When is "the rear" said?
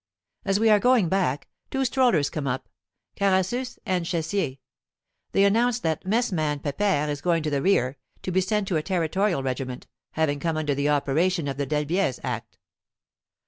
7.51-7.97